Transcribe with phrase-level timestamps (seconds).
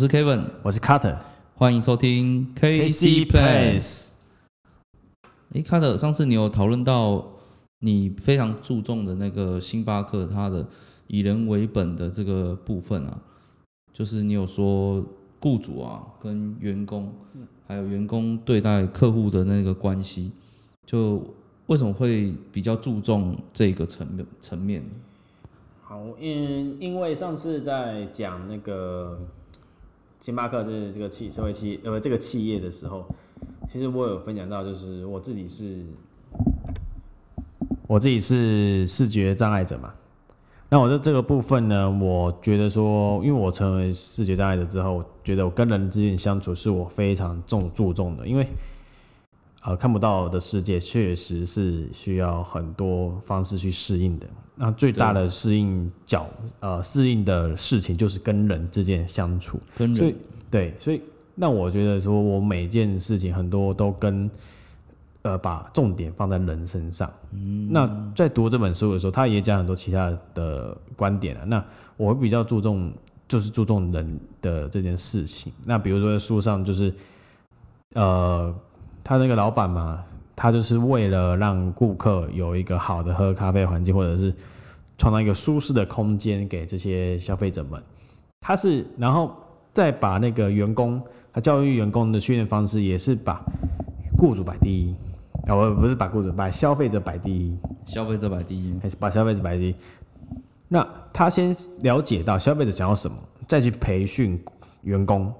[0.00, 1.14] 我是 Kevin，我是 Carter。
[1.56, 4.14] 欢迎收听 KC Place。
[5.52, 7.22] 哎，Carter，上次你有讨论到
[7.80, 10.66] 你非常注重的那个星巴克它的
[11.06, 13.20] 以人为本的这个部分啊，
[13.92, 15.04] 就是你有说
[15.38, 17.12] 雇主啊跟员工，
[17.68, 20.32] 还有员工对待客户的那个关系，
[20.86, 21.22] 就
[21.66, 24.82] 为什么会比较注重这个层面层面？
[25.82, 29.20] 好，因因为上次在讲那个
[30.20, 33.04] 星巴克这这个企社会企呃这个企业的时候，
[33.72, 35.84] 其实我有分享到，就是我自己是，
[37.86, 39.92] 我自己是视觉障碍者嘛。
[40.68, 48.46] 那我在这个部分呢，我觉得说，因为我成为视觉障碍者之后，我觉得我跟人之间相处是我非常重注重的，因为。
[49.62, 54.26] 呃，看不到的世界确实是需要很多方式去适应的。
[54.54, 56.26] 那最大的适应角，
[56.60, 59.60] 呃，适应的事情就是跟人之间相处。
[59.76, 60.14] 跟人
[60.50, 61.02] 对，所以
[61.34, 64.30] 那我觉得说，我每件事情很多都跟
[65.22, 67.12] 呃，把重点放在人身上。
[67.32, 67.68] 嗯。
[67.70, 71.44] 那在读这本书的时候，他也讲很多其他的观点啊。
[71.44, 71.62] 那
[71.98, 72.90] 我比较注重，
[73.28, 75.52] 就是注重人的这件事情。
[75.66, 76.94] 那比如说在书上就是，
[77.94, 78.54] 呃。
[79.10, 80.04] 他那个老板嘛，
[80.36, 84.32] 他就是为了让顾客有一个好的喝咖啡环境，或者是
[84.96, 87.82] 创造一个舒适的空间给这些消费者们。
[88.40, 89.34] 他是然后
[89.72, 91.02] 再把那个员工，
[91.32, 93.44] 他教育员工的训练方式也是把
[94.16, 94.94] 雇主摆第一，
[95.48, 99.74] 啊不不是把雇主，把消费者摆第一，消费者摆第一，还是把消费者摆第一？
[100.68, 103.16] 那他先了解到消费者想要什么，
[103.48, 104.40] 再去培训
[104.82, 105.34] 员工，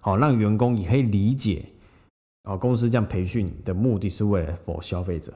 [0.00, 1.64] 好让员工也可以理解。
[2.44, 5.32] 哦，公司这样培训的目的是为了 for 消费者。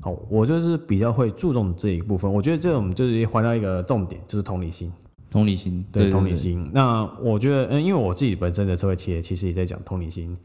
[0.00, 2.32] 好，我就是比较会注重这一部分。
[2.32, 4.92] 我觉得这种就是回到一个重点，就是同理心。
[5.30, 6.68] 同理心，对同理心。
[6.72, 10.36] 那我觉得，嗯，因为我自己本身的社会企业其实也在讲同理心，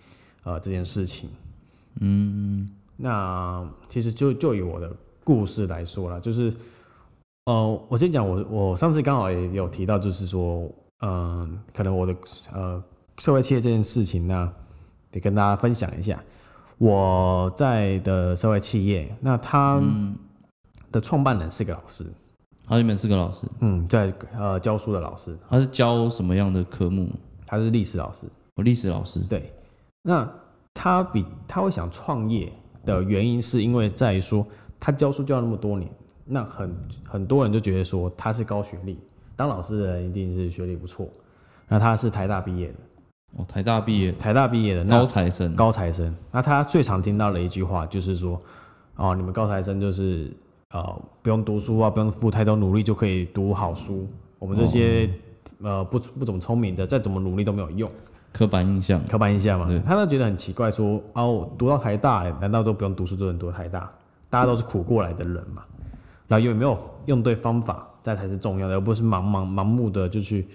[0.44, 1.28] 呃，这件事情。
[2.02, 2.68] 嗯，
[2.98, 6.54] 那其实就就以我的故事来说啦，就是，
[7.46, 10.70] 呃，我先讲我我上次刚好也有提到，就是说，
[11.02, 12.16] 嗯，可能我的
[12.54, 12.84] 呃
[13.18, 14.54] 社会企业这件事情呢。
[15.16, 16.22] 得跟大家分享一下
[16.78, 19.82] 我在的社会企业，那他
[20.92, 22.06] 的创办人是个老师，
[22.68, 27.10] 他原本是个老师，嗯，在呃教书的老师，他是教什么样的科目？
[27.48, 28.26] 他是历史老师，
[28.56, 29.54] 我历史老师，对。
[30.02, 30.30] 那
[30.74, 32.52] 他比他会想创业
[32.84, 34.46] 的原因，是因为在于说
[34.80, 35.90] 他教书教了那么多年，
[36.26, 36.76] 那很
[37.08, 39.00] 很多人就觉得说他是高学历，
[39.36, 41.08] 当老师的人一定是学历不错，
[41.68, 42.76] 那他是台大毕业的。
[43.38, 46.16] 哦，台大毕业，台大毕业的高材生，高材生。
[46.32, 48.40] 那他最常听到的一句话就是说，
[48.96, 50.32] 哦，你们高材生就是
[50.72, 54.08] 呃不用读书啊，不用付太多努力就可以读好书。
[54.40, 55.10] 我们这些
[55.62, 57.92] 呃不不怎么聪明的，再怎么努力都没有用。
[58.32, 59.68] 刻板印象，刻板印象嘛。
[59.86, 63.92] 他都觉得很奇怪，说哦，读到台大，难道都不用读书就能读台大？
[64.30, 65.62] 大家都是苦过来的人嘛。
[66.28, 70.48] 然后有没有用对方法，这才是重要的，而不是盲盲盲目的就去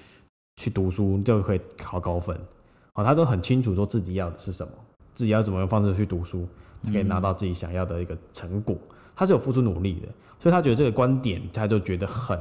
[0.56, 2.34] 去读书就可以考高分。
[3.00, 4.72] 哦，他都很清楚说自己要的是什么，
[5.14, 6.46] 自己要怎么样方式去读书，
[6.84, 8.76] 可以拿到自己想要的一个成果。
[9.16, 12.38] 他是有付出努力的，所以他觉得这个观点，他就觉得很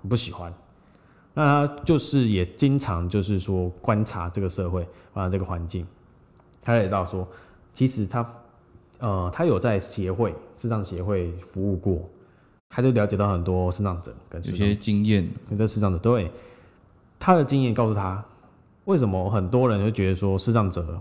[0.00, 0.52] 很不喜欢。
[1.34, 5.86] 那他就是也经常就是说观察这个社会，观察这个环境。
[6.62, 7.26] 他也到说，
[7.72, 8.26] 其实他
[8.98, 12.08] 呃，他有在协会视障协会服务过，
[12.70, 16.30] 他就了解到很多视障者跟有些经验，有的视障者对
[17.18, 18.24] 他的经验告诉他。
[18.86, 21.00] 为什么很多人就觉得说视障者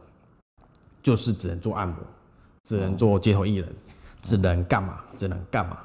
[1.02, 1.96] 就是只能做按摩，
[2.64, 3.70] 只能做街头艺人，
[4.22, 5.00] 只能干嘛？
[5.16, 5.78] 只能干嘛？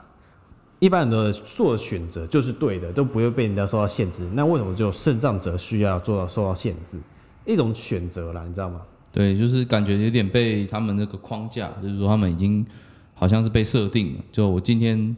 [0.79, 4.27] 一般人的做的选择就是对的，都不会被人家受到限制。
[4.33, 6.99] 那为什么只有视障者需要做到受到限制？
[7.45, 8.81] 一种选择啦，你知道吗？
[9.13, 12.65] 对，就是感觉有点被他们那个框架，就是说他们已经
[13.13, 14.25] 好像是被设定了。
[14.33, 15.15] 就我今天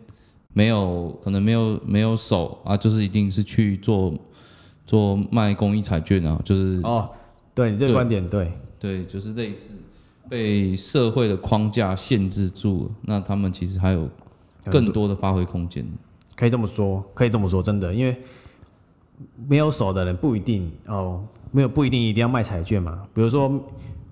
[0.53, 4.13] 没有可能没有没有手啊，就是一定是去做。
[4.93, 7.09] 做卖公益彩券啊，就是哦，
[7.55, 9.71] 对你这个观点对对，就是类似
[10.29, 14.07] 被社会的框架限制住了，那他们其实还有
[14.67, 15.83] 更多的发挥空间。
[16.37, 18.15] 可以这么说，可以这么说，真的，因为
[19.49, 23.03] 没有手的人不一定哦，没有不一定一定要卖彩券嘛。
[23.15, 23.51] 比如说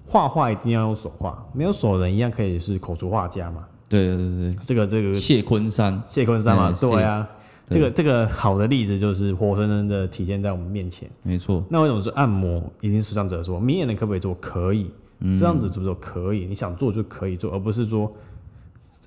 [0.07, 3.67] 画画一定要用手画，没有手的人一样可以是口述画家嘛。
[3.87, 7.29] 对对对对，这个这个谢昆山，谢昆山嘛，对啊。
[7.71, 11.09] 这个这个好的例子就是活生生的体现在我们面前。
[11.23, 11.65] 没错。
[11.71, 12.61] 那为什么说按摩？
[12.81, 14.35] 一定是障者说，明眼人可不可以做？
[14.35, 14.91] 可以。
[15.39, 15.95] 这样子做不做？
[15.95, 16.47] 可以。
[16.47, 18.13] 你想做就可以做，而不是说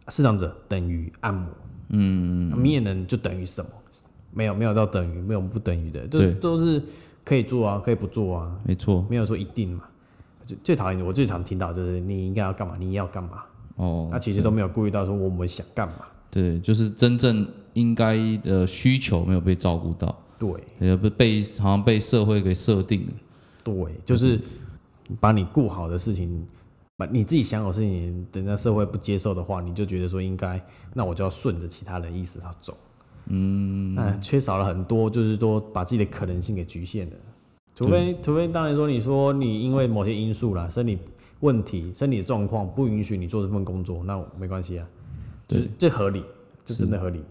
[0.07, 1.48] 视障者等于按摩。
[1.89, 2.57] 嗯。
[2.57, 3.69] 明眼人就等于什么？
[4.31, 6.81] 没有没有到等于，没有不等于的，都都是
[7.24, 9.06] 可以做啊，可以不做啊，没错。
[9.10, 9.83] 没有说一定嘛。
[10.48, 13.44] 最最讨厌我最常听到就是你应该要干嘛，你要干嘛，
[13.75, 15.95] 哦，那其实都没有顾虑到说我们想干嘛。
[16.31, 23.14] 对，就是真正应该的需求没有被照顾到，对也被被好像被社会给设定了。
[23.64, 23.75] 对，
[24.06, 24.40] 就是
[25.20, 26.46] 把你顾好的事情，
[26.98, 30.62] 把你自己想好的事情，等到社会不接受的话，你就觉得说应该，
[30.94, 32.78] 那我就要顺着其他人意思要走。
[33.28, 37.14] 嗯，那缺少了很多，就是说把自己的可能性给局限了。
[37.75, 41.00] 除非除非当然说你说你因为某些因素啦，生理
[41.40, 44.86] 问题、身体状况不允许你做这份工作，那没关系啊，
[45.48, 46.24] 就是这合理，
[46.66, 47.22] 这真的合理。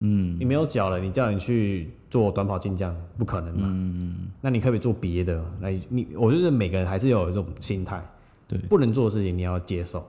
[0.00, 3.66] 嗯，你没有脚了，你叫你去做短跑进将，不可能嘛。
[3.66, 5.44] 嗯，那你可不可以做别的？
[5.60, 8.02] 来，你我觉得每个人还是有一种心态，
[8.48, 10.04] 对，不能做的事情你要接受。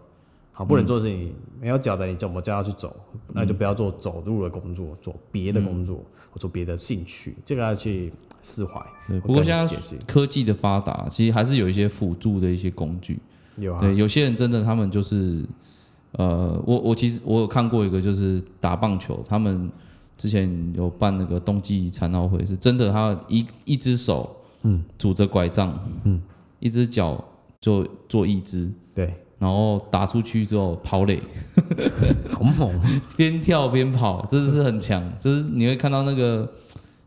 [0.54, 2.96] 好，不能做的事情没有脚的，你怎么叫他去走？
[3.34, 8.12] 那就不要做走路的工作，做别的工作，或做别的兴趣，这个要去
[8.42, 8.82] 释怀。
[9.22, 13.20] 不过现在科技的发达，其实还是有一些辅助的一些工具。
[13.58, 15.44] 有啊，对，有些人真的他们就是，
[16.14, 19.72] 呃，我我其实我有看过一个，就是打棒球，他们
[20.18, 24.30] 之前有办那个冬季残奥会，是真的，他一一只手，
[24.64, 25.74] 嗯，拄着拐杖，
[26.04, 26.22] 嗯，
[26.60, 27.24] 一只脚
[27.62, 31.22] 就做一只，对，然后打出去之后跑垒，
[32.32, 32.78] 好猛，
[33.16, 36.42] 边跳边跑，真的是很强，就是你会看到那个，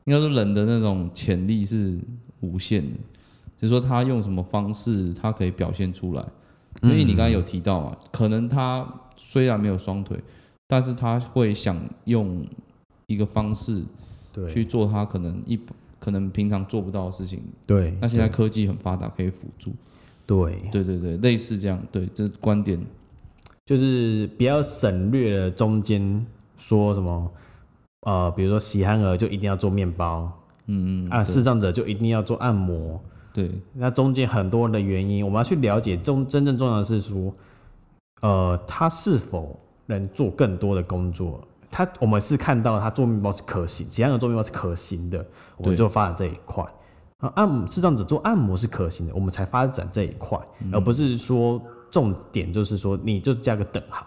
[0.04, 1.98] 应该说人的那种潜力是
[2.40, 2.98] 无限的，
[3.58, 6.24] 就是说他用什么方式，他可以表现出来。
[6.82, 8.86] 因为你刚才有提到嘛，可能他
[9.16, 10.18] 虽然没有双腿，
[10.66, 12.44] 但是他会想用
[13.06, 13.82] 一个方式
[14.32, 15.58] 对，去做他可能一
[15.98, 17.42] 可能平常做不到的事情。
[17.66, 19.72] 对，那现在科技很发达，可以辅助。
[20.26, 22.78] 对，对对对，类似这样，对，这是观点。
[23.66, 26.26] 就是不要省略了中间
[26.58, 27.30] 说什么，
[28.02, 30.30] 呃，比如说喜憨儿就一定要做面包
[30.66, 33.00] 嗯嗯啊，视障者就一定要做按摩，
[33.34, 33.50] 对。
[33.75, 37.31] 那中间很多的原因，我们要去了解中真正重要的是说，
[38.22, 41.38] 呃，他是否能做更多的工作。
[41.70, 45.26] 他我们是看到他做面包是可行，其他的做面包是可行的，
[45.56, 46.64] 我们就发展这一块。
[47.19, 50.38] 啊，按摩视障者做按摩是可行的，我们才发展这一块，
[50.72, 51.60] 而不是说
[51.90, 54.06] 重点就是说你就加个等号，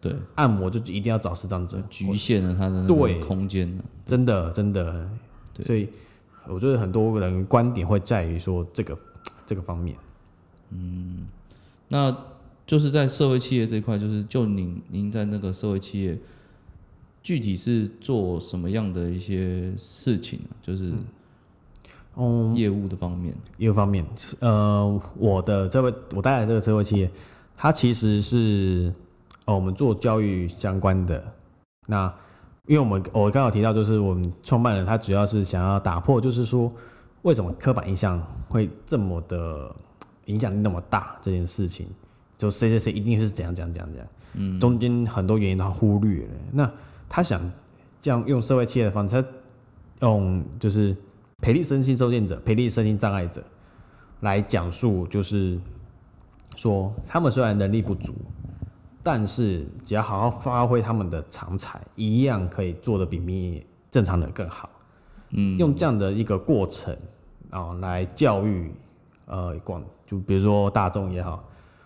[0.00, 3.18] 对，按摩就一定要找视障者，局限了他的对。
[3.20, 3.82] 空间呢。
[4.06, 5.06] 真的真的，
[5.62, 5.90] 所以
[6.48, 8.98] 我觉得很多人观点会在于说这个
[9.46, 9.96] 这个方面。
[10.70, 11.26] 嗯
[11.88, 12.14] 那
[12.66, 16.18] 就是在社会企业这一块，就是就您您在那个社会企业，
[17.22, 20.52] 具体是做什么样的一些事情啊？
[20.62, 20.92] 就是
[22.16, 23.34] 嗯，业务的方面。
[23.56, 24.04] 业务方面，
[24.40, 27.10] 呃，我的这位我带来这个社会企业，
[27.56, 28.92] 它其实是
[29.46, 31.24] 哦我们做教育相关的。
[31.86, 32.12] 那
[32.68, 36.70] 因为我们我刚好提到，就是我们创办人他主要是想要打破，就是说
[37.22, 39.74] 为什么刻板印象会这么的
[40.26, 41.88] 影响力那么大这件事情，
[42.36, 46.32] 就谁谁谁一定是怎样怎样怎样怎样，嗯，中间很多原因他忽略了。
[46.52, 46.70] 那
[47.08, 47.40] 他想
[48.02, 49.26] 这样用社会企业的方式，他
[50.00, 50.94] 用就是
[51.40, 53.42] 培力身心受限者、培力身心障碍者
[54.20, 55.58] 来讲述，就是
[56.54, 58.14] 说他们虽然能力不足，
[59.10, 64.68] 但是只要好好发挥他们的长才，一样可以做的比你正常人更好。
[65.30, 66.94] 嗯，用这样的一个过程
[67.48, 68.70] 啊、来教育
[69.24, 71.42] 呃广，就比如说大众也好，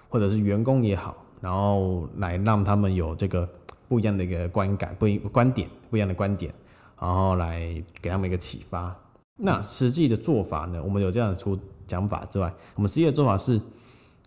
[0.09, 3.49] 或者是员工也好，然后来让他们有这个
[3.87, 6.53] 不一样的一个观感、不一观点、不一样的观点，
[7.01, 7.61] 然后来
[8.01, 8.93] 给他们一个启发。
[9.37, 10.83] 那实际的做法呢？
[10.83, 13.61] 我们有这样的出讲法之外，我们实际的做法是，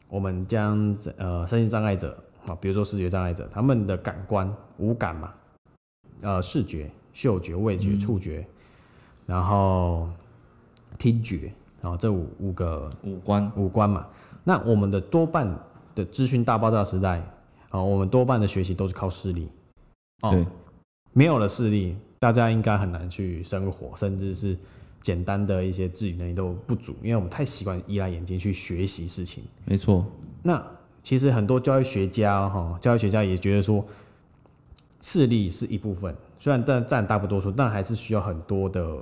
[0.08, 5.34] 我们将呃身心障碍者啊，比如说视觉障碍者，他们的感官五感嘛，
[6.22, 8.46] 呃视觉、嗅觉、味觉、触觉，
[9.26, 10.10] 然后
[10.98, 14.06] 听觉，然后这五五个五官，五官嘛。
[14.44, 15.48] 那我们的多半
[15.96, 17.24] 的资讯大爆炸时代，
[17.70, 19.48] 啊，我们多半的学习都是靠视力。
[20.22, 20.46] 哦对，
[21.14, 24.58] 没有了视力，大家应该很难去生活，甚至是
[25.02, 29.44] 简单的一些自理能力都不足，因为我们太习惯依赖眼睛去学习事情。
[29.66, 30.06] 没错，
[30.44, 30.64] 那
[31.06, 33.86] 其实很多教育学家哈，教育学家也觉得说，
[35.02, 38.98] 视力是一部分，虽然但占大不多数，但还是需要很多的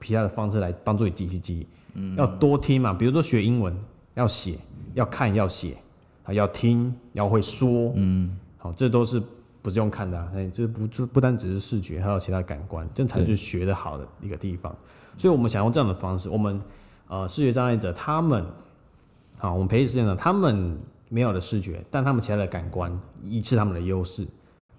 [0.00, 1.66] 其他的方式来帮助你记忆记忆。
[1.94, 3.72] 嗯，要多听嘛，比如说学英文，
[4.14, 4.58] 要写，
[4.94, 5.76] 要看，要写，
[6.24, 7.92] 啊，要听，要会说。
[7.94, 9.22] 嗯，好，这都是
[9.62, 14.74] 不是用看的、啊，哎，这不不不单只是视觉，还有其他感官，这才是学的好的一个地方。
[15.16, 16.60] 所以我们想用这样的方式，我们
[17.06, 18.44] 呃视觉障碍者他们，
[19.38, 20.76] 好，我们培育视觉者他们
[21.12, 24.26] 没有的视觉，但他们其他的感官一是他们的优势，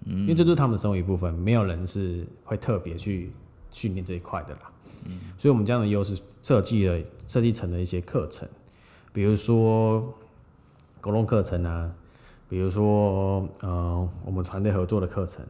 [0.04, 3.30] 嗯，因为这就是他们的生活一部分，没有人是会特别去
[3.70, 4.72] 训练这一块的啦。
[5.06, 6.98] 嗯所以我们这样的优势设计了
[7.28, 8.48] 设计成了一些课程，
[9.12, 10.02] 比如说
[11.00, 11.88] 沟通课程啊，
[12.48, 15.46] 比如说呃我们团队合作的课程，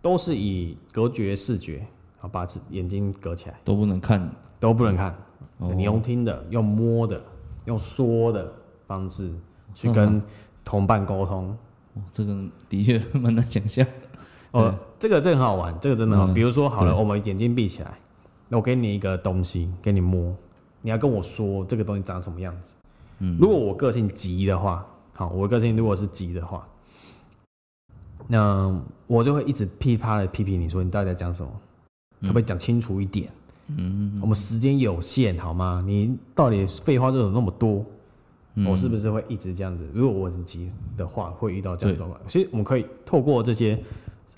[0.00, 5.12] 都是以隔绝视觉，然后把眼睛隔起来，都不能看，都不能看，
[5.58, 5.72] 哦。
[5.74, 7.20] 你用听的，用摸的，
[7.64, 8.52] 用说的
[8.86, 9.32] 方式
[9.74, 10.22] 去跟
[10.64, 11.48] 同伴沟通。
[11.48, 11.56] 哦
[12.12, 13.84] 这个的确蛮难想象。
[14.52, 16.24] 哦，这个这个很好玩，这个真的好。
[16.26, 17.98] 嗯比如说好了，我们眼睛闭起来，
[18.48, 20.34] 那我给你一个东西，给你摸，
[20.82, 22.72] 你要跟我说这个东西长什么样子。
[23.18, 26.66] 嗯如果我个性急的话，好，我个性如果是急的话，
[28.28, 31.50] 那我就会一直噼啪的批评你说你到底在讲什么，
[32.22, 33.28] 可不可以讲清楚一点？
[33.76, 35.82] 嗯，我们时间有限，好吗？
[35.84, 37.84] 你到底废话这种那么多？
[38.54, 39.86] 嗯我是不是会一直这样子？
[39.94, 42.20] 如果我很急的话，会遇到这样的状况。
[42.28, 43.78] 其实我们可以透过这些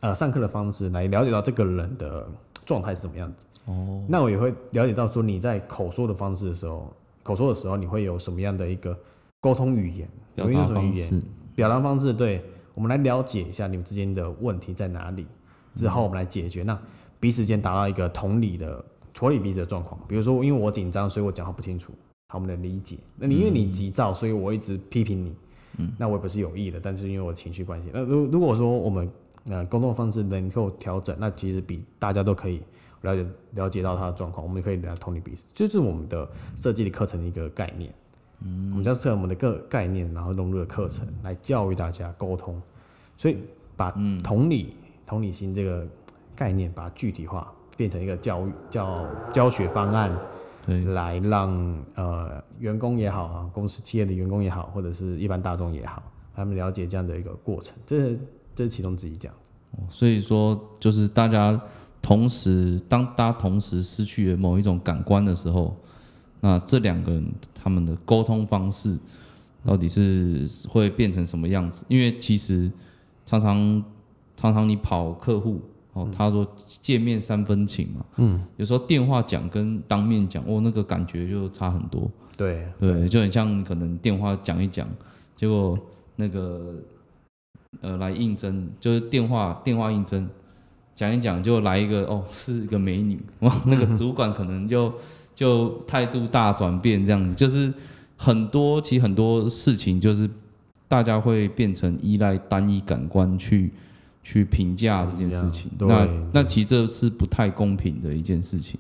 [0.01, 2.29] 呃上课的方式来了解到这个人的
[2.67, 3.47] 状态是什么样子。
[3.67, 6.93] 哦，那我也会了解到说你在口说的方式的时候，
[7.23, 8.99] 口说的时候你会有什么样的一个
[9.41, 11.23] 沟通语言，表达方式，
[11.55, 15.27] 表达方式，对我们来了解一下你们之间的问题在哪里，
[15.75, 16.79] 之后我们来解决，那
[17.21, 20.01] 彼此间达到一个同理的处理彼此的状况。
[20.09, 21.93] 比如说，因为我紧张，所以我讲话不清楚，
[22.33, 22.97] 好，我们能理解。
[23.17, 25.35] 那你因为你急躁，所以我一直批评你，
[25.77, 27.91] 嗯那我也不是有意的，但是因为我情绪关系。
[27.93, 29.07] 那如如果说我们
[29.45, 32.63] 呃沟通方式能够调整，那其实比大家都可以
[33.03, 37.93] 了解了解到他的状况，我们也可以来同理彼此，这就是我们的设计的课程的一个概念。
[38.41, 42.59] 嗯，我们将设我们的个概念，然后融入了课程来教育大家沟通，
[43.19, 43.37] 所以
[43.77, 44.75] 把嗯同理、
[45.05, 45.87] 同理心这个
[46.35, 50.11] 概念，把它具体化，变成一个教育教教学方案，
[50.65, 51.51] 对，来让
[51.95, 56.03] 呃员工也好啊，公司企业的员工也好，或者是一般大众也好，
[56.35, 58.21] 他们了解这样的一个过程，这是
[58.55, 59.17] 这是其中之一。
[59.17, 59.35] 这样，
[59.91, 61.61] 所以说就是大家
[62.01, 65.77] 同时，当大家同时失去了某一种感官的时候，
[66.41, 68.99] 那这两个人他们的沟通方式
[69.65, 71.85] 到底是会变成什么样子？
[71.89, 72.71] 因为其实
[73.25, 73.85] 常常
[74.37, 75.61] 常常你跑客户
[75.93, 76.47] 哦，他说
[76.81, 82.11] 见面三分情嘛，嗯，有时候电话讲跟当面讲，哦，那个感觉就差很多。
[82.37, 82.67] 对。
[82.81, 84.89] 对，就很像可能电话讲一讲，
[85.37, 85.79] 结果
[86.17, 86.75] 那个
[87.83, 90.29] 呃来应征，就是电话电话应征，
[90.95, 94.93] 讲一讲就来一个哦是一个美女，哇， 那个主管可能就
[95.35, 97.73] 就态度大转变这样子，就是
[98.17, 100.29] 很多其实很多事情就是
[100.89, 103.71] 大家会变成依赖单一感官去
[104.23, 108.79] 去评价这件事情，那那其实这是不太公平的一件事情。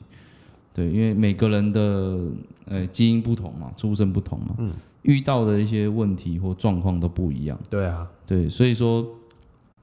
[0.74, 2.18] 对，因为每个人的
[2.64, 4.72] 呃基因不同嘛，出身不同嘛，嗯
[5.02, 7.58] 遇到的一些问题或状况都不一样。
[7.68, 9.06] 对啊，对，所以说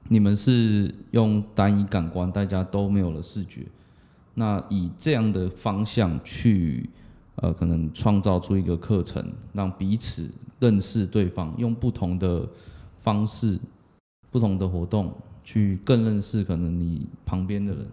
[0.08, 3.62] 你们是用单一感官，大家都没有了视觉，
[4.34, 6.90] 那以这样的方向去
[7.36, 9.24] 呃，可能创造出一个课程，
[9.54, 12.48] 让彼此认识对方，用不同的
[13.04, 13.60] 方式、
[14.32, 15.14] 不同的活动
[15.50, 17.88] 去更认识可能你旁边的人。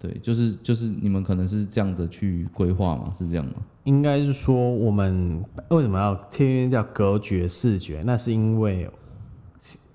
[0.00, 3.52] 对，就是就是你们可能是这样的去规划嘛，是这样吗？
[3.84, 8.00] 应该是说我们为什么要天天叫隔绝视觉？
[8.02, 8.90] 那是因为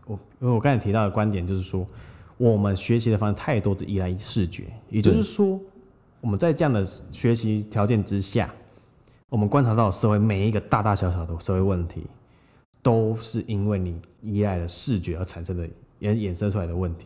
[0.05, 1.85] 我因为我刚才提到的观点就是说，
[2.37, 5.59] 我们学习的方式太多的依赖视觉，也就是说，
[6.21, 8.49] 我们在这样的学习条件之下，
[9.27, 12.03] 我们观察到社会每一个大大小小的社会问题，
[12.81, 15.67] 都是因为你依赖了视觉而产生的
[16.01, 17.05] 衍衍生出来的问题。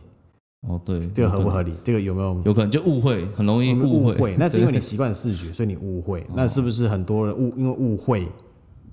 [0.68, 1.72] 哦，对，这个合不合理？
[1.82, 2.40] 这个有没有？
[2.44, 4.34] 有可能就误会，很容易误会。
[4.38, 6.24] 那是因为你对习惯视觉，所以你误会。
[6.34, 8.28] 那是不是很多人误因为误会，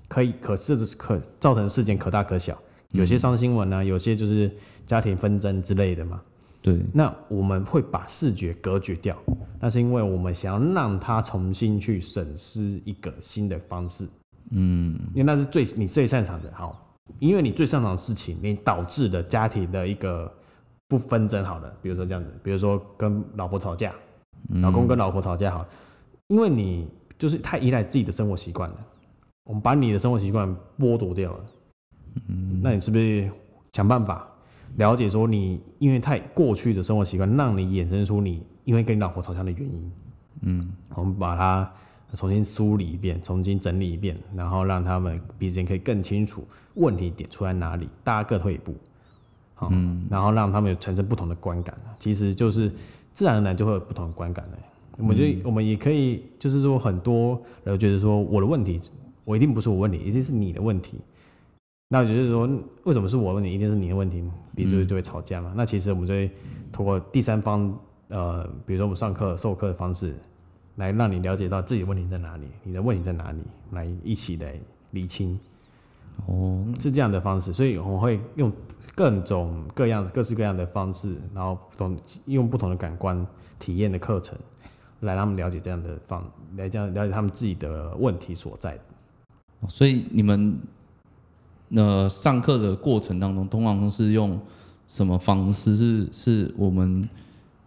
[0.07, 2.57] 可以可是可造成事件可大可小？
[2.91, 4.51] 有些上新闻啊，有些就是
[4.87, 6.19] 家庭纷争之类的嘛。
[6.61, 9.15] 对，那我们会把视觉隔绝掉，
[9.61, 14.07] 那是因为我们想要让他重新去审视一个新的方式，
[14.49, 16.51] 嗯，因为那是最你最擅长的。
[16.51, 20.31] 好，因为你最擅长的事情，你导致的家庭的一个
[20.87, 21.43] 不纷争。
[21.43, 23.93] 好了，比如说这样子，比如说跟老婆吵架，
[24.49, 25.67] 嗯老公跟老婆吵架好了，
[26.27, 26.87] 因为你
[27.17, 28.77] 就是太依赖自己的生活习惯了，
[29.45, 30.47] 我们把你的生活习惯
[30.77, 31.45] 剥夺掉了，
[32.27, 33.29] 嗯那你是不是
[33.73, 34.27] 想办法
[34.77, 39.91] 了解说你因为太过去的生活习惯，让你衍生出你因为跟你老婆吵架的原因？
[40.41, 41.71] 嗯，我们把它
[42.15, 46.43] 重新梳理一遍，重新整理一遍，然后让他们彼此间可以更清楚
[46.75, 48.75] 问题点出在哪里，大家各退一步，
[49.55, 49.71] 好，
[50.09, 52.71] 然后让他们有产生不同的观感，其实就是
[53.13, 54.57] 自然而然就会有不同的观感的。
[54.97, 58.81] 我们就、我们也可以，就是说很多人觉得说我的问题，
[59.23, 60.99] 我一定不是我问题，一定是你的问题。
[61.87, 62.47] 那我觉得说，
[62.83, 64.23] 为什么是我问题，一定是你的问题，
[64.55, 65.53] 彼此就就会吵架嘛。
[65.55, 66.29] 那其实我们就会
[66.71, 67.73] 通过第三方，
[68.09, 70.13] 呃，比如说我们上课授课的方式，
[70.79, 73.39] 来让你了解到自己的问题在哪里，你的问题在哪里，
[73.71, 74.57] 来一起来
[74.91, 75.37] 理清，
[76.25, 77.51] 哦，是这样的方式。
[77.51, 78.49] 所以我会用
[78.95, 83.27] 各种各样、各式各样的方式，然后不同用不同的感官
[83.59, 84.39] 体验的课程，
[85.01, 86.23] 来让他们了解这样的方，
[86.55, 88.79] 来这样了解他们自己的问题所在。
[89.67, 90.57] 所以你们
[91.75, 94.39] 呃上课的过程当中，通常都是用
[94.87, 95.75] 什么方式？
[95.75, 97.09] 是是我们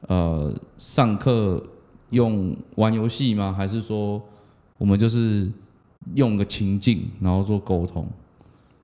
[0.08, 1.62] 呃上课
[2.12, 3.52] 用玩游戏吗？
[3.52, 4.22] 还是说
[4.78, 5.50] 我们就是
[6.14, 8.06] 用个情境，然后做沟通？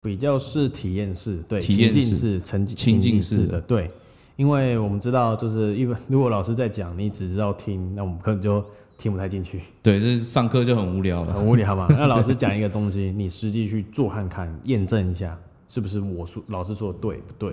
[0.02, 3.90] 比较是体验式，对，体验式情境式、沉情情境境式的对。
[4.36, 8.64] 因为我们知道，就是一般如果老师在讲，你只知道听，那我们可能就
[8.96, 11.34] 听不太进去，对，这上课就很无聊了。
[11.34, 11.88] 很无聊嘛。
[11.90, 15.36] 那老师讲一个东西，你实际去做看看，验证一下
[15.68, 17.52] 是不是我说老师说的对不对？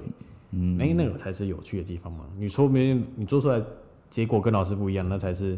[0.51, 2.20] 嗯，哎、那个才是有趣的地方嘛。
[2.39, 3.60] 你说没，你做出来
[4.09, 5.57] 结果跟老师不一样，那才是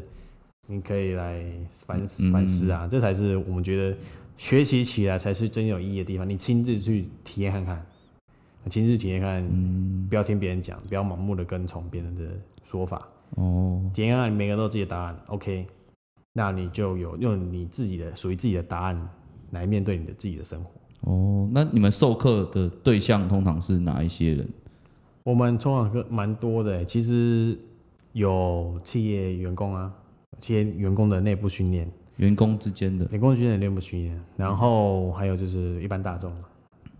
[0.68, 3.98] 你可以来反反思啊，这才是我们觉得
[4.38, 6.28] 学习起来才是真有意义的地方。
[6.28, 7.86] 你亲自去体验看看，
[8.70, 12.24] 亲自体验看，嗯，不要听别人讲，不要盲目的跟从别人的
[12.64, 15.66] 说法，哦，体验看看，每个人都有自己的答案，OK，
[16.34, 19.10] 那你就有用你自己的属于自己的答案
[19.52, 20.72] 来面对你的自己的生活。
[21.02, 24.48] 哦，那你们授课的对象通常是哪一些人？
[25.24, 27.58] 我们通常课蛮多的欸，其实
[28.18, 29.94] 有企业员工啊，
[30.40, 33.06] 企业员工的内部训练，员工之间的？
[33.12, 36.34] 员工之间的、内部训练，然后还有就是一般大众，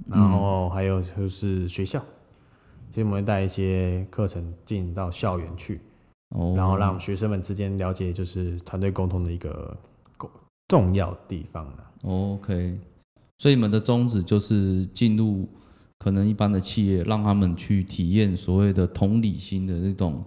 [0.08, 2.00] 然后还有就是学校，
[2.92, 5.82] 其实我们会带一些课程进到校园去，
[6.36, 9.76] 哦，然后让学生们之间了解就是团队沟通的一个
[10.20, 10.30] 重
[10.68, 11.92] 重要地方啊。
[12.04, 12.80] OK，
[13.40, 15.50] 所以你们的宗旨就是进入
[15.98, 20.24] 可能一般的企业，让他们去体验所谓的同理心的那种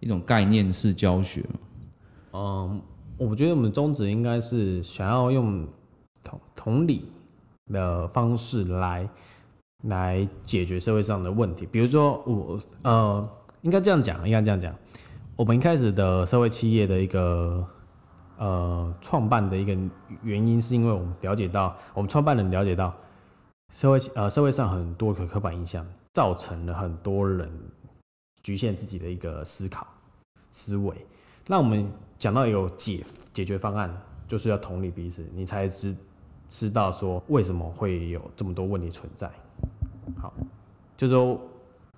[0.00, 1.44] 一种概念式教学。
[2.32, 2.80] 嗯，
[3.16, 5.66] 我觉得我们宗旨应该是想要用
[6.22, 7.10] 同同理
[7.72, 9.08] 的方式来
[9.84, 11.66] 来解决社会上的问题。
[11.66, 13.28] 比如说我呃，
[13.62, 14.74] 应该这样讲，应该这样讲。
[15.36, 17.66] 我们一开始的社会企业的一个
[18.36, 19.76] 呃创办的一个
[20.22, 22.94] 原因，是因为我们了解到，我们创办人了解到
[23.72, 27.50] 社会呃社会上很多的刻板印象，造成了很多人
[28.42, 29.86] 局限自己的一个思考
[30.50, 30.94] 思维。
[31.46, 33.90] 那我们讲到有解解决方案，
[34.28, 35.96] 就是要同理彼此，你才知
[36.48, 39.30] 知道说为什么会有这么多问题存在。
[40.20, 40.32] 好，
[40.96, 41.40] 就说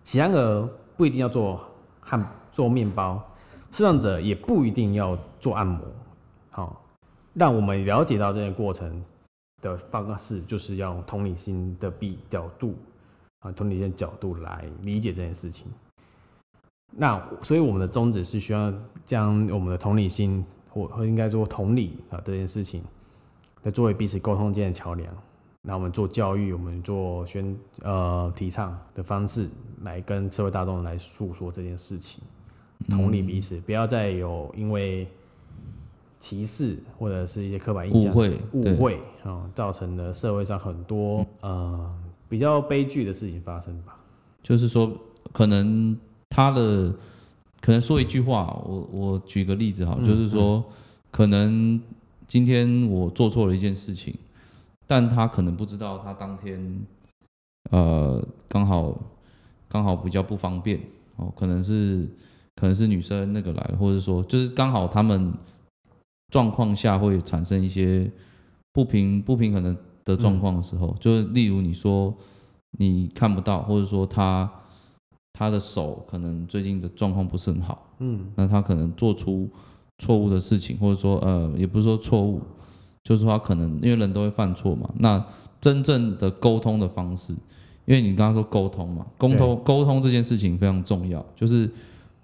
[0.05, 1.61] 喜羊鹅不一定要做
[2.00, 3.22] 汉做面包，
[3.70, 5.81] 视障者也不一定要做按摩。
[6.50, 6.85] 好，
[7.35, 9.02] 让我们了解到这个过程
[9.61, 12.74] 的方式，就是要同理心的比角度
[13.40, 15.66] 啊，同理心角度来理解这件事情。
[16.96, 18.72] 那所以我们的宗旨是需要
[19.05, 22.83] 将我们的同理心，或或应该说同理啊这件事情，
[23.62, 25.12] 来作为彼此沟通间的桥梁。
[25.62, 29.48] 那我们做教育，我们做宣呃提倡的方式，
[29.83, 32.22] 来跟社会大众来诉说这件事情，
[32.88, 35.07] 同理彼此，不要再有因为
[36.18, 41.94] 歧视或者是一些刻板印象、误会，误会啊、造成了社会上很多呃
[42.28, 43.96] 比较悲剧的事情发生吧。
[44.42, 44.92] 就是说，
[45.33, 45.96] 可能
[46.34, 46.90] 他的
[47.60, 50.64] 可能说一句话，我我举个例子哈，嗯就是说，
[51.10, 51.78] 可能
[52.26, 54.14] 今天我做错了一件事情，
[54.86, 56.80] 但他可能不知道他当天
[57.70, 58.98] 呃刚好
[59.68, 60.80] 刚好比较不方便
[61.16, 62.08] 哦，可能是
[62.56, 65.34] 可能是女生那个来，或者说就是刚好他们
[66.30, 68.10] 状况下会产生一些
[68.72, 72.14] 不平不平衡的的状况的时候，就是例如你说
[72.78, 74.50] 你看不到，或者说他
[75.32, 78.30] 他的手可能最近的状况不是很好，嗯。
[78.36, 79.48] 那他可能做出
[79.98, 82.40] 错误的事情，或者说呃，也不是说错误，
[83.02, 84.88] 就是说他可能因为人都会犯错嘛。
[84.98, 85.24] 那
[85.60, 87.32] 真正的沟通的方式，
[87.84, 91.70] 因为你刚刚说沟通嘛，沟通沟通这件事情非常重要，就是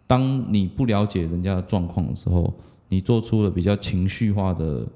[0.07, 2.53] 当你不了解人家的状况的时候，
[2.89, 4.87] 你做出了比较情绪化的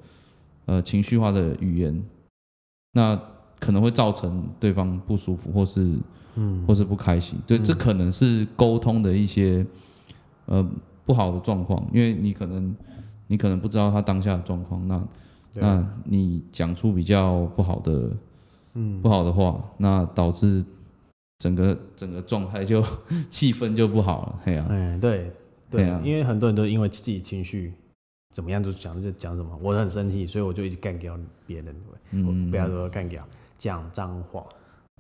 [0.67, 2.03] 呃情绪化的语言，
[2.93, 3.15] 那
[3.61, 5.95] 可能会造成对方不舒服，或是
[6.37, 6.65] 嗯。
[6.67, 7.39] 或是不开心。
[7.47, 9.65] 对，这可能是沟通的一些
[10.47, 10.67] 呃
[11.05, 12.75] 不好的状况，因为你可能
[13.27, 15.03] 你可能不知道他当下的状况，那
[15.55, 18.11] 那你讲出比较不好的
[18.75, 19.01] 嗯。
[19.03, 20.65] 不好的话，那导致
[21.39, 22.83] 整个整个状态就
[23.29, 24.41] 气氛就不好了。
[24.45, 25.31] 嘿呀、哎，对
[25.71, 27.73] 对对啊因为很多人都因为自己情绪
[28.33, 31.75] 怎么样就讲就讲什么，我很生气，所以我就一直干掉别人，
[32.13, 32.27] 嗯。
[32.27, 33.27] 我不要说干掉，
[33.59, 34.45] 讲脏话。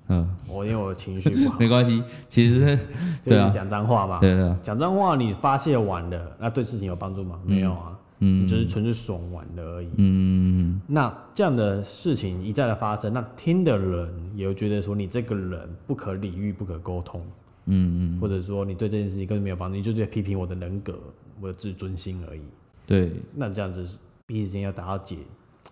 [0.09, 2.79] 嗯，我因为我情绪不好， 没关系，其实
[3.25, 4.19] 对啊是讲脏话嘛。
[4.21, 7.38] 对对，讲脏话你发泄完了，那对事情有帮助吗？
[7.45, 7.99] 没有啊。
[8.25, 10.81] 嗯，只是纯粹爽完了而已，嗯。
[10.87, 17.21] 那这样的事情一再的发生，那听的人也会觉得说你这个人不可理喻、不可沟通，
[17.67, 20.97] 嗯嗯，或者说你对这件事情根本没有帮助，你就在批评我的人格、
[21.41, 22.43] 我的自尊心而已。
[22.87, 23.85] 对，那这样子
[24.25, 25.17] 彼此间要达到解，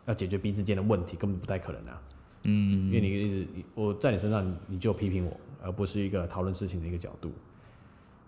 [0.06, 2.02] 要解决彼此间的问题，根本不太可能啊。
[2.44, 7.30] 嗯，因为你一直我在你身上，你就批评我，而不是一个讨论事情的一个角度。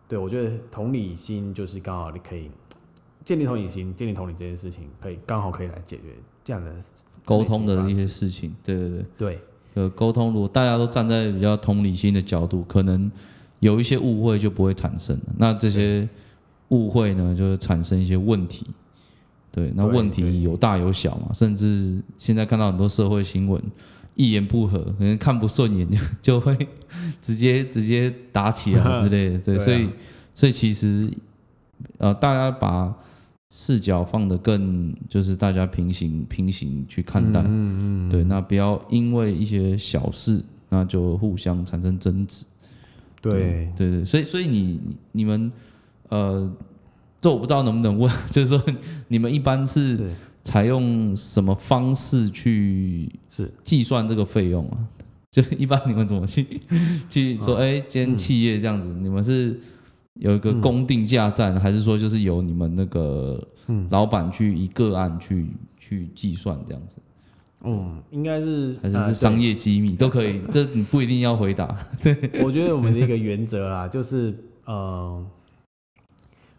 [0.08, 2.50] 对，我觉得同理心就是刚好你可以
[3.24, 6.02] 建立同理心，建立同理这件事情，可以刚好可以来解决
[6.44, 6.70] 这样的
[7.24, 8.54] 沟通的一些事情。
[8.62, 9.40] 对对对对，
[9.74, 13.10] 呃，沟通如果大家都站在比较同理心的角度，可能
[13.60, 15.34] 有一些误会就不会产生了。
[15.38, 16.06] 那这些
[16.68, 18.66] 误会呢，就会产生一些问题。
[19.50, 23.62] 对，那问题有大有小嘛，甚至现在看到很多社会新闻。
[24.14, 26.56] 一言不合，可能看不顺眼就 就会
[27.22, 29.88] 直接直接打起来 之类的，对，所以
[30.34, 31.10] 所以其实
[31.98, 32.94] 呃，大家把
[33.50, 42.44] 视角放得更就是大家平行平行去看待，嗯嗯，对，那不要因为一些小事那就互相产生争执，
[43.20, 43.70] 对。
[43.76, 44.80] 对对，所以所以你
[45.12, 45.50] 你们
[46.08, 46.50] 呃，
[47.20, 48.62] 这我不知道能不能问，就是说
[49.08, 49.98] 你们一般是。
[50.42, 54.78] 采用什么方式去是计算这个费用啊？
[55.30, 56.60] 就一般你们怎么去
[57.08, 57.56] 去说？
[57.56, 59.58] 哎，今天企业这样子，你们是
[60.14, 63.42] 有一个公定价站，还是说就是由你们那个
[63.88, 65.46] 老板去一个案去
[65.78, 66.98] 去计算这样子？
[67.64, 71.74] 嗯，应该是还是是商业机密都可以，这你不一定要回答。
[72.42, 75.24] 我觉得我们的一个原则啦，就是呃，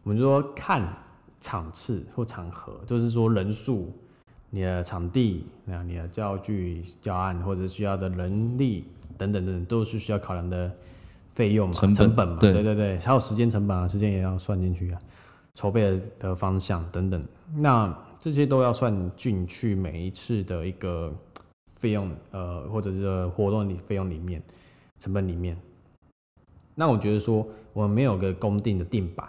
[0.03, 1.02] 我们说看。
[1.43, 3.91] 场次或场合，就是说人数、
[4.49, 8.85] 你的场地、那你的教具、教案或者需要的人力
[9.17, 10.71] 等等等，都是需要考量的
[11.35, 11.73] 费用嘛？
[11.73, 12.37] 成本嘛？
[12.39, 15.01] 对对对，还有时间成本啊，时间也要算进去啊，
[15.55, 17.21] 筹备的方向等等，
[17.57, 21.13] 那这些都要算进去每一次的一个
[21.75, 24.41] 费用，呃，或者是活动里费用里面
[24.97, 25.57] 成本里面。
[26.73, 29.27] 那我觉得说，我们没有个公定的定板。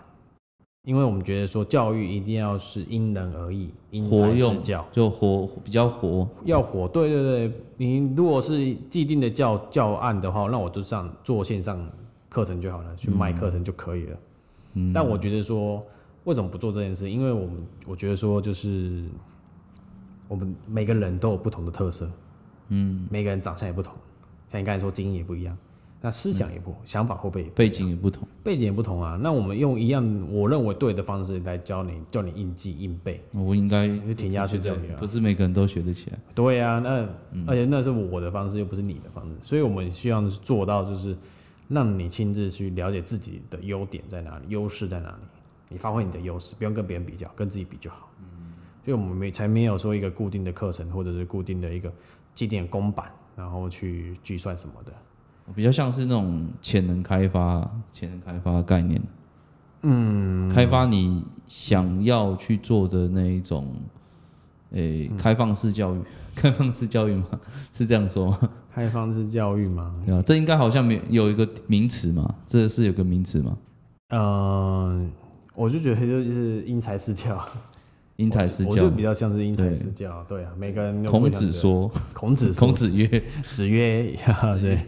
[0.85, 6.87] 因为我们觉得说教育一定要是因人而异，因材施教，就活比较活，要活。
[6.87, 11.91] 对对对，你如果是既定的教教案的话，那我就上做线上
[12.29, 14.19] 课程就好了，去卖课程就可以了。
[14.75, 14.93] 嗯。
[14.93, 15.83] 但我觉得说，
[16.25, 17.11] 为什么不做这件事？
[17.11, 19.05] 因为我们我觉得说，就是
[20.29, 22.11] 我们每个人都有不同的特色，
[22.69, 23.95] 嗯，每个人长相也不同，
[24.51, 25.57] 像你刚才说基因也不一样。
[26.05, 28.29] 那思想也不，想法会不会背景也不同？
[28.43, 29.19] 背景也不同啊。
[29.23, 33.25] 那我们用一样我认为对的方式来教你，叫你硬记硬背。
[33.33, 36.19] 我应该就填鸭式教育啊，不是每个人都学得起来。
[36.35, 37.09] 对呀，那
[37.47, 41.17] 而且那是我的方式，又不是你的方式，所以我们希望做到就是
[41.69, 45.23] 让你亲自去了解自己的优点在哪里，优势在哪里，
[45.71, 48.11] 你发挥你的优势，不用跟别人比较，跟自己比就好。
[48.21, 48.53] 嗯，
[48.85, 51.91] 所以我们没才没有说一个固定的课程，或者是固定的一个
[52.35, 54.93] 既定公版，然后去计算什么的。
[55.55, 59.01] 比较像是那种潜能开发、潜能开发概念，
[59.83, 63.75] 嗯，开发你想要去做的那一种，
[64.71, 66.01] 诶，开放式教育，
[66.35, 67.27] 开放式教育吗？
[67.73, 68.39] 是这样说吗？
[68.73, 69.95] 开放式教育吗？
[70.09, 72.35] 啊，这应该好像没有一个名词嘛？
[72.47, 73.57] 这是有个名词吗？
[74.11, 75.11] 嗯，
[75.55, 77.47] 我就觉得就是因材施教。
[78.17, 81.05] 因材施教，我就比较像是因材施教，对啊，每个人。
[81.05, 84.17] 孔子说，孔子，孔子曰，子曰，
[84.63, 84.79] 对，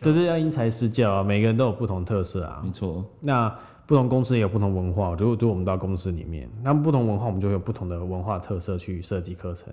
[0.00, 3.04] 就是要因材施教啊，每个人都有不同特色啊，没错。
[3.20, 3.52] 那
[3.86, 9.72] 不同公司也有不同文化，就就我们到公司里面，那不同文化，我们就有不同的文化特色去设计课程，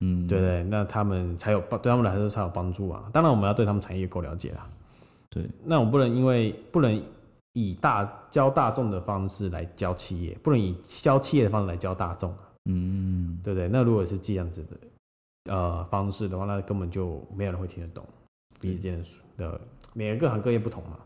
[0.00, 0.64] 嗯，对对？
[0.64, 3.04] 那他们才有帮，对他们来说才有帮助啊。
[3.12, 4.66] 当然，我们要对他们产业够了解啊。
[5.30, 7.00] 对，那我不能因为不能。
[7.54, 12.34] 以大教大众的方式来教企业，不能以教企业的方式来教大众
[12.64, 13.68] 嗯，对不对？
[13.68, 18.04] 那如果是这样子的呃方式的话，那根本就没有人会听得懂。
[18.60, 19.02] 毕竟
[19.36, 19.60] 的
[19.92, 20.96] 每个各行各业不同嘛，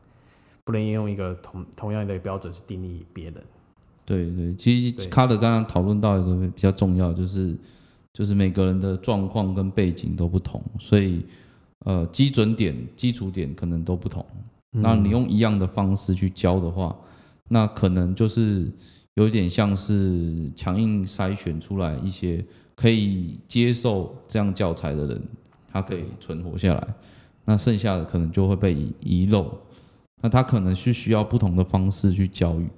[0.65, 3.43] 不能用一个同同样的标准去定义别人。
[4.05, 7.57] 对对，其实卡德刚刚讨论到一个比较重要，就是
[8.13, 11.25] 就是每个人的状况跟背景都不同，所以
[11.87, 14.25] 呃基准点、基础点可能都不同。
[14.79, 16.95] 那你用一样的方式去教的话，
[17.49, 18.71] 那可能就是
[19.15, 25.23] 有点像是强硬筛选出来一些可以接受这样教材的人，
[25.73, 26.95] 他可以存活下来。
[27.45, 29.51] 那剩下的可能就会被遗漏。
[30.21, 32.69] 那他可能是需要不同的方式去教育，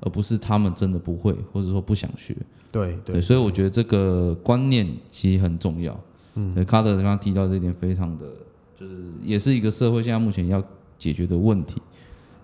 [0.00, 2.36] 而不是他们真的不会，或者说不想学。
[2.72, 5.98] 对对，所以我觉得这个观念其实很重要。
[6.34, 8.26] 嗯，对，卡德刚刚提到这点，非常的
[8.74, 10.62] 就是也是一个社会现在目前要。
[10.98, 11.80] 解决的问题，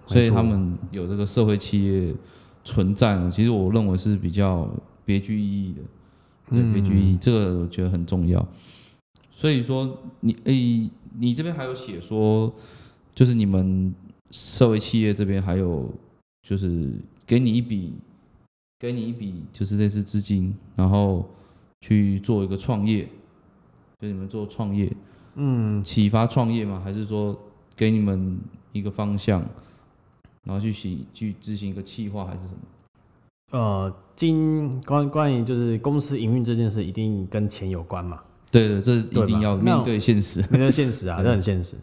[0.07, 2.15] 所以他们有这个社会企业
[2.65, 3.31] 存在呢。
[3.31, 4.69] 其实我认为是比较
[5.05, 5.81] 别具意义的，
[6.51, 8.47] 对，别具意义，这个我觉得很重要。
[9.31, 12.53] 所以说你诶、你这边还有写说，
[13.15, 13.93] 就是你们
[14.31, 15.93] 社会企业这边还有
[16.43, 16.91] 就是
[17.27, 17.93] 给你一笔，
[18.79, 21.29] 给你一笔就是类似资金，然后
[21.81, 23.09] 去做一个创业，
[23.99, 24.93] 就你们做创业，
[25.35, 26.81] 嗯，启发创业吗？
[26.85, 27.37] 还是说
[27.77, 28.39] 给你们
[28.73, 29.41] 一个方向，
[30.45, 32.61] 然后去去去执行一个企划，还是什么？
[33.51, 40.41] 呃，经关关于就是公司营运这件事，一定跟钱有关嘛，对对，这是一定要面对现实。
[40.51, 41.77] 面对现实啊， 这很现实。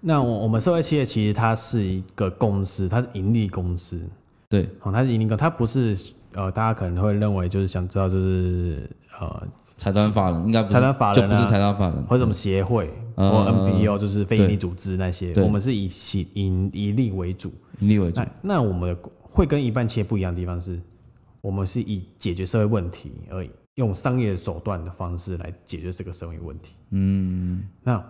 [0.00, 4.00] 那我我们社会企业其实它是一个公司，它是盈利公司，
[4.48, 5.96] 对，哦，它是盈利公司，它不是
[6.32, 8.88] 呃，大家可能会认为就是想知道就是
[9.20, 9.46] 呃，
[9.82, 17.52] 财团法人应该不是财团法人啊就不是财团法人，或者什么协会或嗯 NPO，就是非营利组织那些，我们是以以以以利为主。
[17.80, 18.28] 盈利为主那。
[18.42, 20.80] 那我们的会跟一般企业不一样的地方是，
[21.40, 26.74] 我们是以解决社会问题而已，用商业手段的方式来解决这个社会问题。
[26.90, 28.04] 嗯，那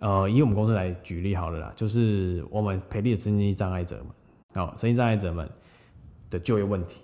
[0.00, 5.48] 呃，以我们公司来举例好了啦，就是我们培力的身心障碍者们，哦，身心障碍者们
[6.28, 7.00] 的就业问题，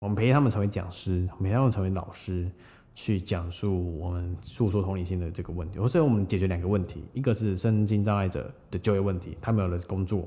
[0.00, 2.50] 我们培育他们成为讲师，培育他们成为老师，
[2.96, 10.26] 去讲述我们诉说同理心的这个问题，或者我们解决两个问题，一个是身心障碍者的就业问题，他们有了工作，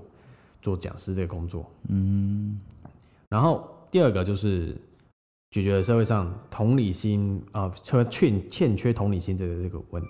[0.61, 2.59] 做讲师这个工作，嗯，
[3.27, 4.77] 然后第二个就是
[5.49, 10.09] 解决了社会上同理心啊，缺欠欠缺同理心的这个问题。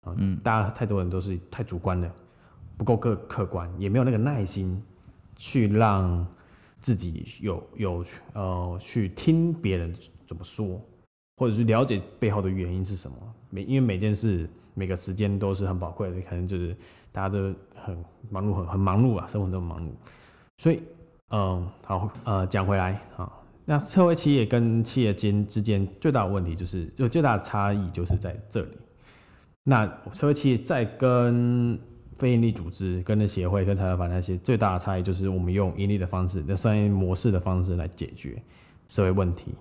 [0.00, 0.40] 啊，嗯。
[0.42, 2.10] 大家太多人都是太主观了，
[2.78, 4.82] 不够客客观，也没有那个耐心
[5.36, 6.26] 去让
[6.80, 9.94] 自己有有呃去听别人
[10.26, 10.80] 怎么说，
[11.40, 13.16] 或者是了解背后的原因是什么。
[13.48, 16.76] 每因为每件事每个时间都是很宝贵的，可能就是
[17.10, 17.96] 大家都很
[18.28, 19.88] 忙碌，很很忙碌啊，生活都很忙碌，
[20.58, 20.82] 所以
[21.30, 23.32] 嗯，好呃讲回来啊。
[23.64, 28.76] 那社会企业跟企业间之间最大的问题就是，就最大的差异就是在这里。
[29.62, 31.78] 那社会企业在跟
[32.18, 38.42] 非营利组织、跟那协会、跟财团法那些最大的差异，就是我们用盈利的方式、那商业模式的方式来解决
[38.88, 39.54] 社会问题。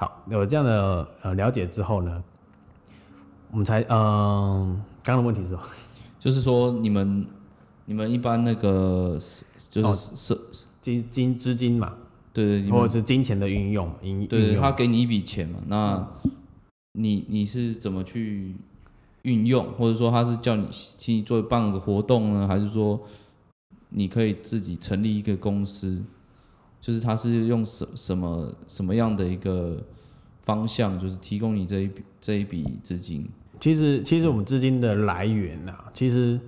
[0.00, 2.24] 好，有这样的呃了解之后呢，
[3.50, 5.60] 我们才嗯，刚刚的问题是什么？
[6.18, 7.26] 就是说你们
[7.84, 11.92] 你们一般那个是就是是是，金金资金嘛，
[12.32, 16.08] 对对，你或者是金钱的运用，运对对，他给你一笔钱嘛，那
[16.92, 18.54] 你你是怎么去
[19.20, 22.98] 运用，或者说他是叫你请你做办个活动呢，还是说
[23.90, 26.02] 你可以自己成立一个公司？
[26.80, 29.82] 就是他是用什什么什么样的一个
[30.44, 33.28] 方向，就是提供你这一笔这一笔资金？
[33.60, 36.40] 其实，其实我们资金的来源呐、其实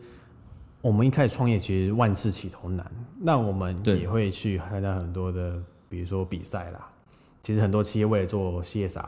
[0.80, 2.90] 我们一开始创业，其实万事起头难。
[3.20, 6.88] 那我们也会去参加很多的，比如说比赛啦。
[7.42, 9.04] 其实很多企业为了做 CSR、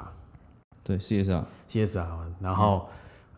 [0.82, 2.06] 对，CSR，CSR，
[2.40, 2.88] 然后、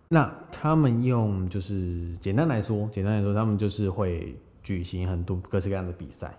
[0.08, 6.34] 那他们用就是简单来说，简单来说，他们就是会举行很多各式各样的比赛。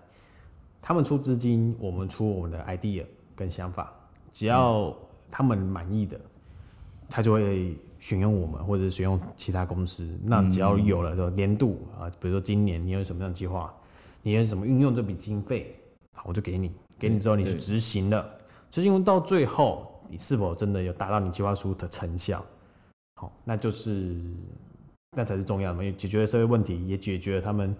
[0.88, 3.04] 他们出资金，我们出我们的 idea
[3.36, 3.92] 跟想法，
[4.32, 4.96] 只要
[5.30, 6.18] 他们满意的，
[7.10, 10.08] 他就会选用我们，或者是选用其他公司。
[10.24, 13.70] 那只要有了的年度啊，比如说今年你有什么样的计划，
[14.22, 15.78] 你有怎么运用这笔经费，
[16.14, 18.26] 好，我就给你，给你之后你去执行了，
[18.70, 22.42] 执行到最后，你是否真的有达到你计划书的成效？
[23.16, 24.16] 好，那就是
[25.14, 27.76] 那才是重要的嘛，因为解决了社会问题，也解决了他们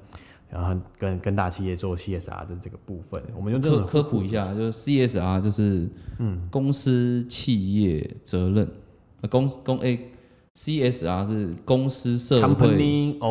[0.50, 3.22] 然后跟跟大企业做 CSR 的这个部分。
[3.36, 6.48] 我们用这种科科普一下，就是 CSR 就是嗯。
[6.50, 8.68] 公司企业责任，
[9.20, 10.10] 呃公公 A
[10.54, 12.54] CSR 是公司社会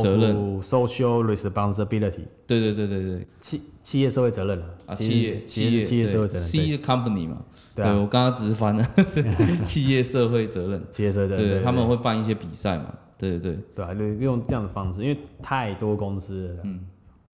[0.01, 3.27] 责任，of social responsibility，对对对对对。
[3.41, 6.77] 企企业社会责任了啊，企业企业企业社会责任，，C 对。
[6.77, 7.43] Company 嘛，
[7.75, 8.87] 对啊，我刚刚只是翻了。
[9.65, 16.79] 企业社会责任，企业社会责任，对，对他们会办一些比赛嘛，对对对，对啊，就用这样的方式，因为太多公司了，嗯，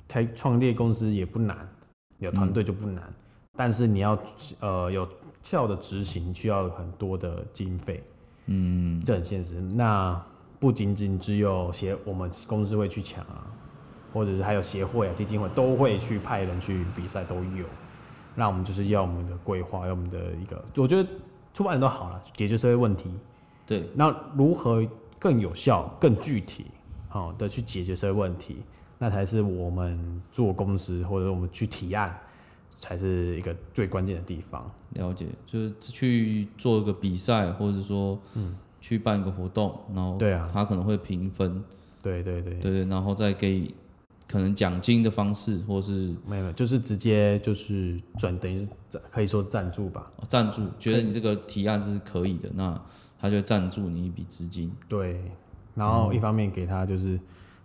[0.07, 1.67] 开创业公司也不难，
[2.19, 3.01] 有团队就不难，
[3.57, 4.17] 但是你要
[4.59, 5.07] 呃有
[5.41, 8.03] 效的执行，需要很多的经费，
[8.47, 9.59] 嗯，这很现实。
[9.61, 10.21] 那
[10.59, 13.47] 不仅仅只有协我们公司会去抢啊，
[14.13, 17.65] 或者是还有协会啊、基金会都会去派人去比赛，都有。
[18.35, 21.07] 那我们就是要我们的规划，要我们的一个，我觉得
[21.53, 23.11] 出发点都好了，解决社会问题。
[23.65, 24.85] 对，那如何
[25.19, 26.65] 更有效、更具体，
[27.09, 28.63] 好、的去解决社会问题，
[29.03, 32.17] 那才是我们做公司或者我们去提案，
[32.77, 34.71] 才是一个最关键的地方。
[34.91, 41.61] 了解，就是去做一个比赛，或者说，嗯，去办一个活动，然后对啊他可能会评分，
[42.01, 43.69] 对对对，对对，然后再给
[44.25, 48.69] 可能奖金的方式，或是没有，没有就是直接就是转，等于是
[49.11, 50.09] 可以说是赞助吧。
[50.15, 52.81] 哦赞助，觉得你这个提案是可以的，那
[53.19, 54.71] 他就赞助你一笔资金。
[54.87, 55.21] 对，
[55.75, 57.19] 然后一方面给他就是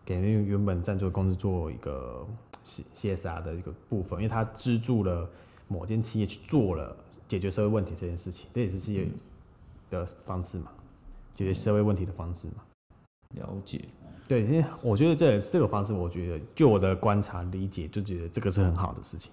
[0.09, 2.27] 给那个原本赞助的公司做一个
[2.64, 5.29] C CSR 的一个部分，因为他资助了
[5.66, 6.97] 某间企业去做了
[7.29, 9.07] 解决社会问题这件事情，这也是企业
[9.90, 10.73] 的方式嘛，
[11.35, 12.64] 解决社会问题的方式嘛。
[13.37, 13.85] 了解，
[14.27, 19.31] 对，因为我觉得这这个方式，我觉得就我的观察理解，就觉得这个是很好的事情。